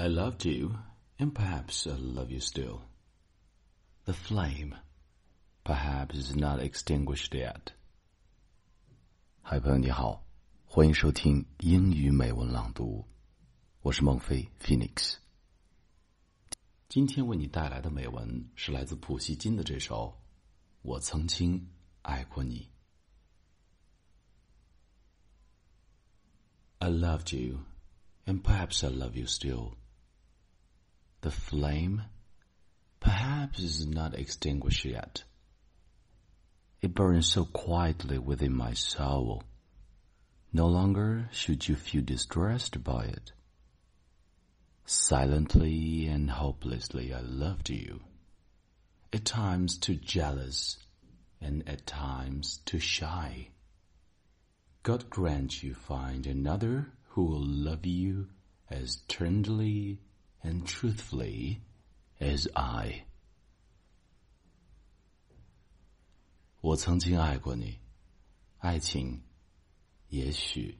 [0.00, 0.76] I loved you,
[1.18, 2.82] and perhaps I love you still.
[4.04, 4.74] The flame,
[5.64, 7.72] perhaps is not extinguished yet.
[9.42, 10.24] 嗨，朋友你好，
[10.66, 13.06] 欢迎收听英语美文朗读，
[13.80, 15.16] 我是孟非 Phoenix。
[16.88, 20.08] 今天为你带来的美文是来自普希金的这首《
[20.82, 21.70] 我曾经
[22.02, 22.60] 爱过你》。
[26.78, 27.60] I loved you,
[28.26, 29.72] and perhaps I love you still.
[31.21, 32.03] The flame,
[32.99, 35.23] perhaps, is not extinguished yet.
[36.81, 39.43] It burns so quietly within my soul.
[40.51, 43.31] No longer should you feel distressed by it.
[44.85, 48.01] Silently and hopelessly I loved you.
[49.13, 50.77] At times too jealous,
[51.39, 53.49] and at times too shy.
[54.83, 58.29] God grant you find another who will love you
[58.69, 59.99] as tenderly
[60.43, 61.59] and truthfully
[62.19, 63.05] as I.
[66.61, 67.79] 我曾经爱过你，
[68.59, 69.21] 爱情，
[70.09, 70.77] 也许，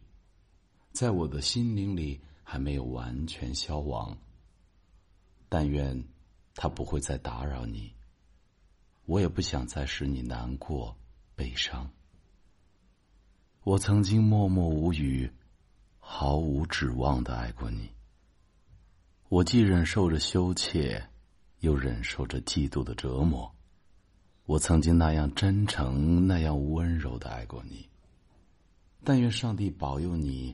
[0.92, 4.17] 在我的心灵里还没有完全消亡。
[5.50, 6.04] 但愿
[6.56, 7.94] 它不会再打扰你，
[9.06, 10.95] 我也不想再使你难过、
[11.36, 11.92] 悲伤。
[13.64, 15.32] 我曾经默默无语、
[16.00, 17.89] 毫无指望的爱过你。
[19.32, 21.02] 我既忍受着羞怯，
[21.62, 23.50] 又忍受着嫉妒的折磨。
[24.44, 27.88] 我曾经那样真诚、那样温柔的爱过你。
[29.06, 30.54] 但愿上帝保佑你，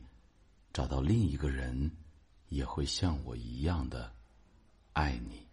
[0.71, 1.89] 找到另一个人，
[2.49, 4.11] 也会像我一样的
[4.93, 5.47] 爱你。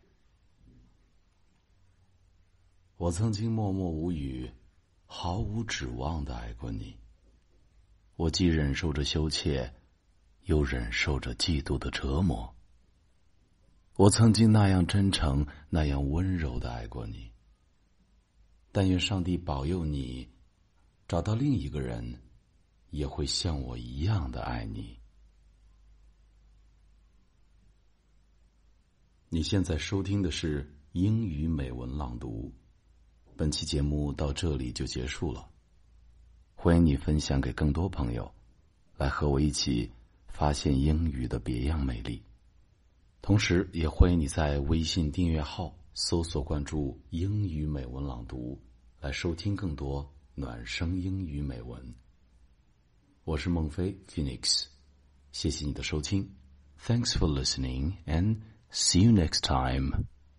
[2.99, 4.51] 我曾经默默无语、
[5.07, 6.95] 毫无指望的爱过你。
[8.17, 9.73] 我既忍受着羞怯，
[10.43, 12.55] 又忍受着嫉妒的折磨。
[13.97, 17.31] 我曾经那样真诚、那样温柔的爱过你。
[18.73, 20.29] 但愿上帝保佑你，
[21.07, 22.21] 找到另一个人，
[22.91, 24.99] 也会像我一样的爱你。
[29.29, 32.53] 你现在收听的是英语美文朗读，
[33.37, 35.49] 本期节目到这里就结束了。
[36.57, 38.35] 欢迎你分享给更多朋友，
[38.97, 39.93] 来和我一起
[40.27, 42.21] 发现英语的别样美丽。
[43.25, 48.61] 同时，也欢迎你在微信订阅号搜索关注“英语美文朗读”，
[49.01, 51.95] 来收听更多暖声英语美文。
[53.25, 54.67] 我是孟非 Phoenix，
[55.33, 56.35] 谢谢你的收听
[56.79, 58.41] ，Thanks for listening and
[58.71, 60.05] see you next time.